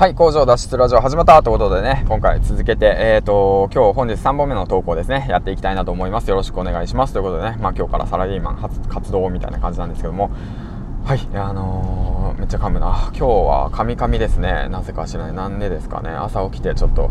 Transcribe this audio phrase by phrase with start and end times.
[0.00, 6.30] はい、工場脱出ラジオ始まったということでね、今回続けて、えっ、ー、と、今日本日3本目の投稿ですね、やっていきたいなと思います。
[6.30, 7.12] よろしくお願いします。
[7.12, 10.30] ということでね、まあ今日からサラリーマン活動みたいな感じなんですけども、
[11.04, 13.10] はい、あのー、めっちゃ噛むな。
[13.12, 14.70] 今日はカミカミですね。
[14.70, 15.32] なぜか知らない。
[15.34, 16.08] なんでですかね。
[16.08, 17.10] 朝起きてちょっと、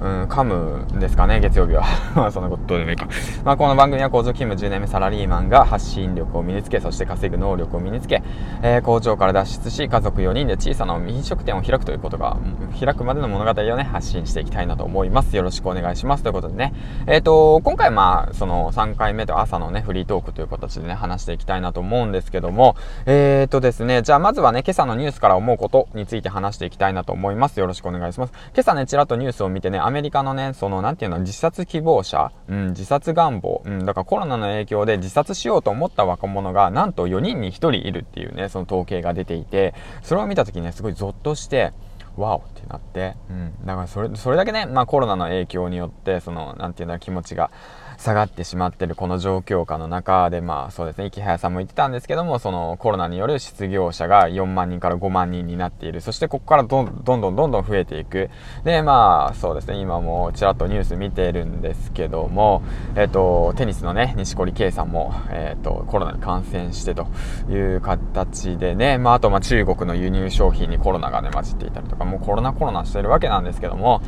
[0.00, 1.84] うん、噛むんですかね、月曜日は。
[2.14, 3.06] まあ、そんなことでもいいか。
[3.44, 8.22] まあ、この番組は工場勤務10年目サラリーマンが発信力を身につけ、そして稼ぐ能力を身につけ、
[8.62, 12.36] えー、工場から脱出し、家族4人で小さな飲食店を開くということが、
[12.78, 15.36] 開くまでの物語をね、発信していきたいなと思います。
[15.36, 16.22] よろしくお願いします。
[16.22, 16.74] ということでね、
[17.06, 22.76] えっ、ー、と、今回まあ、その3回目と朝のね、フリートークという形でね、話していきたいなと思うんですけども、
[23.06, 27.60] えっ、ー、とですね、じゃあまずはね、今朝のニュースから思うことについて話していきたいなと思います。
[27.60, 28.32] よろしくお願いします。
[28.54, 41.72] 今朝ね、ちらっとニュースを見てね、アメリカのね、その、なんていうの、自殺希望者、うん、自殺願望、うん、だからコロナの影響で自殺しようと思った若者が、なんと4人に1人いるっていうね、その統計が出ていて、それを見た時にね、すごいゾッとして、
[42.16, 47.50] わオってなって、うん、だからそれ、それだけね、まあコロナの影響によって、その、なんていうんだ気持ちが、
[47.98, 56.00] 下がってしまってるこの状況下の中で、まあそうですね、池早さんも言ってたんですけども、そのコロナによる失業者が4万人から5万人になっている。
[56.00, 58.30] そしてここからどんどんどんどん増えていく。
[58.64, 62.62] で、まあそうですね、今もちらっとニュース見てるんですけども、
[62.96, 67.06] えっ、と、テニスのね、西堀圭さんも、えっ、と、コロナに感染してと
[67.50, 74.02] いう形でね、まああとまあ中国の輸入商品にコロナがね、混じっていたりとか、もうコロナコロナしてるわけなんですけども、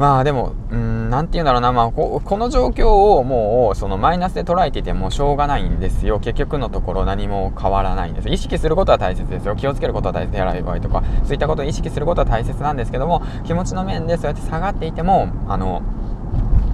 [0.00, 6.20] まあでも、うん、なて言うんだろうな、まあここの状況をもうそのマイナスで捉えていてもしょうがないんですよ。
[6.20, 8.30] 結局のところ何も変わらないんです。
[8.30, 9.54] 意識することは大切ですよ。
[9.56, 10.32] 気をつけることは大切。
[10.32, 15.82] 手洗い場合とか、そういったことを意識することは大切なんですけども、気持ちの面でそうやって下がっていても、あの、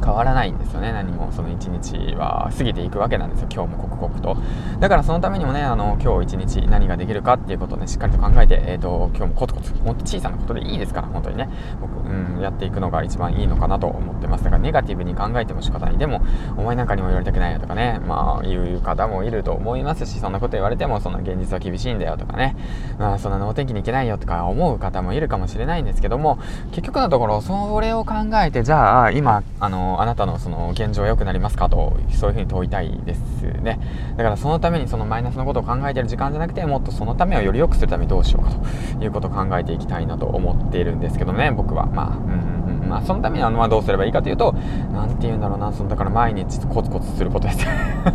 [0.07, 4.37] 変わらないんですよね何もその一日は過ぎていくわけなんですよ今日も刻々と
[4.79, 11.49] だからそのためにもねあの今日一日何ができるかっていうことをねしっかりと考えて、えーと、今日もコツコツほんと小さなことでいいですから本当にね
[11.81, 14.45] 僕、うん、やっていくのが一番いいのかなと思ってます。
[14.45, 15.99] だからネガティブに考えても仕方ない。
[15.99, 16.23] でも
[16.57, 18.01] お前なんかにも言われたくないよとかね。
[18.07, 22.57] まあ言う方もいると思いますしそんなこと言われてもその現実は厳しいんだよとかね。
[22.98, 26.39] まあそんなのお天気に行けないよとか思う方もいるかもしれないんですけども
[26.70, 28.14] 結局のところそれを考
[28.45, 33.79] えてじゃあ今あのあなたのその現状良くなりますかとそういうふうに問いたいですね。
[34.17, 38.51] だからそのためにそのマイナスのことを考えてる時間じゃなくてもっとそのためをより良くするためにどうしようか
[38.98, 41.86] ということを考えていきたいなと思っているんですけどね僕は。
[41.96, 44.55] まあうんうんまあそのためにはまあどうすればいいかというと
[44.92, 47.67] 何て言うんだろうなそのだから毎日コツコツすることです。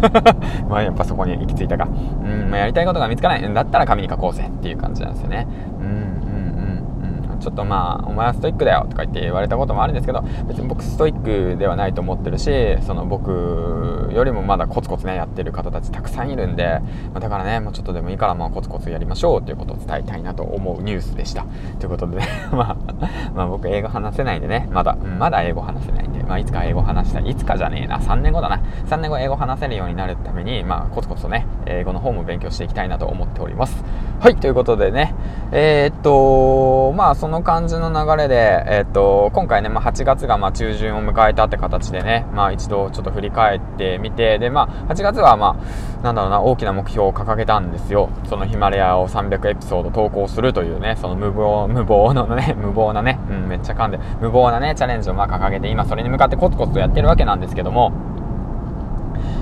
[0.69, 1.85] まあやっぱそこに行き着いたか。
[1.85, 3.49] うん、まあ、やりたいことが見つからない。
[3.49, 5.47] んだったら紙に書こうぜっていう感じなんですよね。
[5.80, 5.80] うん
[7.41, 16.79] ちょっとまあお前はストイックだよとか言って言われたこともあるんですけど別に僕ストイックではないと思ってるしその僕よりもまだコツコツねやってる方たちたくさんいるんで、
[17.13, 21.45] ま、だからねもうちょっとでもいいからまあコツコツやりましょうということを伝えたいなと思うニュースでした。
[21.79, 22.77] ということでね まあ、
[23.33, 27.29] まあ僕英語話せないんでねまだ、まだ英語話せないんで、まあ、いつか英語話したい。
[27.29, 27.99] いつかじゃねえな。
[27.99, 28.61] 3年後だな。
[28.87, 33.83] 3年後英語話せるようになるためにまあコツコツとね英語の方も勉強していきたいなと思っております。
[34.21, 35.15] はいということでね
[35.51, 45.59] えー、っとまあその感じの流れで、えっと、今回ね、まあ、8月がま中旬を迎えたって形でね、まあ、一度ちょっと振り返ってみて、で、まあ、8月はま
[45.99, 48.09] あ、なんだろうな、大きな目標を掲げたんですよ。
[48.29, 57.91] そのヒマラヤを300エピソード投稿するというね、その無謀、無謀のね、 無謀なね、うん、めっちゃ噛んで、無謀なね、チャレンジをまあ掲げて、今それに向かってコツコツとやってるわけなんですけども、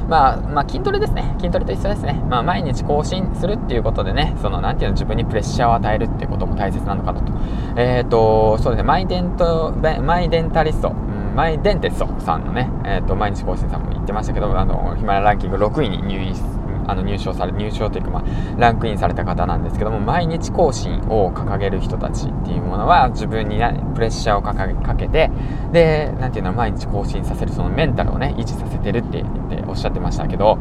[0.09, 1.36] まあ、まあ、筋トレですね。
[1.38, 2.22] 筋トレと一緒ですね。
[2.28, 7.31] まあ、毎日更新するっていうことでね、その、なんていうの、自分にプレッシャーを与えるっていうことも大切なのかなと。
[7.78, 9.72] えっ、ー、と、そうですね、マイデント、
[10.02, 10.92] マイデンタリスト、
[11.36, 16.34] マイデンテストさんのね、えっ、ー、と、毎日更新さんも言ってましたけど、あの、ヒマラランキング6位に入院
[16.90, 18.24] あの入賞され入賞というか、まあ、
[18.58, 23.59] ランクインされた方なんですけども毎日更新を掲げる人たちっていうものは自分に、
[23.94, 25.30] プレッシャーをかけて
[25.72, 30.57] で何ていうの毎日更新させるそのメンタルをね維持させてるって言っておっしゃってましたけど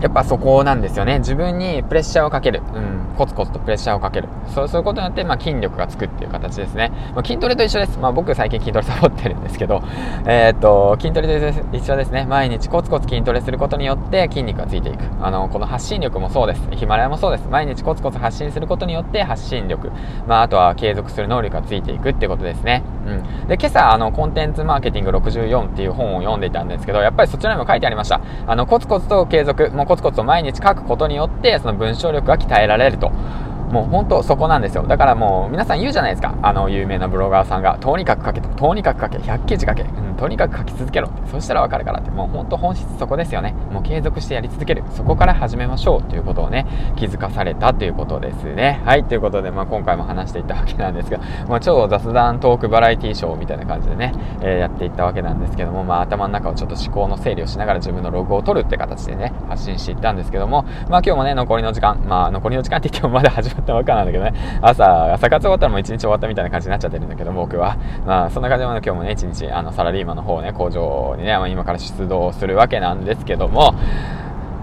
[0.00, 1.20] やっぱそこなんですよね。
[1.20, 4.28] 自分にプレッシャーをかける、うん、コツコツとプレッシャーをかける。
[4.54, 9.82] そうそういうことによって、まあ、筋力がつくっていう形ですね、まあ、筋トレと一緒です、まあ、僕最近筋トレサボってるんですけど、
[10.26, 12.26] えー、っと筋トレと一緒ですね。
[12.26, 15.04] 毎日コツコツ筋トレすることによって筋肉がついていく。
[15.22, 16.68] あのこの発信力もそうです。
[16.72, 17.48] ヒマラヤもそうです。
[17.48, 19.90] 毎日コツコツ発信することによって発信力、
[20.26, 28.20] まあ、あとは継続する能力がついていくってことですね、うん、で今朝あのコンテンツマーケティング64っていう本を読んでいたんですけどやっぱりそちらにも書いてありました。
[28.46, 33.10] あのコツコツと継続もうコツコツと毎日書くことによってその文章力が鍛えられると。
[33.64, 34.86] もう本当そこなんですよ。
[34.86, 36.36] だからもう皆さん言うじゃないですか。
[36.42, 39.84] あの有名なブロガーさんが、とにかく書けと、とにかく書け、100記事書け、
[40.14, 42.10] とにかく書き続けろそしたらわかるからって。
[42.10, 43.52] もう本当本質そこですよね。
[43.72, 44.84] もう継続してやり続ける。
[44.90, 46.66] そこから始めましょうということをね
[46.96, 48.82] 気づかされたということですね。
[48.84, 51.18] はいということで、まあ、今回も話していったわけなんですが、
[51.48, 64.32] まあ、超雑談トークバラエティーショーみたいな感じでね、えー、やっていったわけなんですけども、まあ、頭の中をちょっと思考の整理をしながら自分のログを取るって形でね発信していったんですけども、まあ、今日もね残りの時間まあ残りの時間って言ってもまだ始まったばっかなんだけどね。
[64.60, 67.76] 朝朝活終わったらもう一日終わったみたいな感じになっちゃってるんだけど僕は。
[68.06, 73.74] まあそんな感じで今日もね一日あのサラリー今の方ね工場にね、まあ、今から出動するわけなんですけども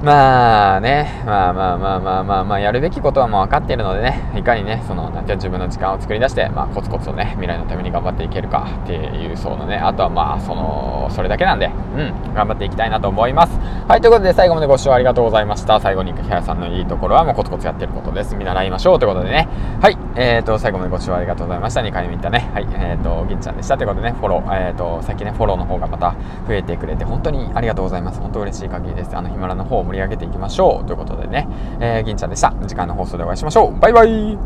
[0.03, 11.69] まあね、まあまあまあまあまあまあ、やるべきことはもう分かっているのでね、いかにね、その、なんて自分の時間を作り出して、まあ、コツコツとね、未来のために頑張っていけるかっていう、そうのね、あとはまあ、その、それだけなんで、う
[12.01, 13.53] ん、頑張っていきたいなと思います。
[13.87, 15.79] はい、ということで最後までご視聴ありがとうございました。
[15.79, 18.35] 最後に、木原さんのいいところはもうコツコツやってることです。
[18.35, 19.47] 見習いましょうということでね、
[19.81, 21.81] はい、えーと、最後までご視聴ありがとうございました。
[21.81, 26.15] 2回目いったね、はい、えーと、銀ちゃんでしたということでね、フォロー、えーと、さっきね、フォローの方がまた
[26.47, 28.19] 増えてくれて、本当にありがとうございます。
[28.19, 29.15] 本当嬉しい限りです。
[29.15, 30.85] あの、ヒマラの方盛り上げていきましょう。
[30.85, 31.47] ということでね、
[31.79, 32.53] えー、銀ちゃんでした。
[32.67, 33.79] 次回の放送でお会いしましょう。
[33.79, 34.37] バイバイ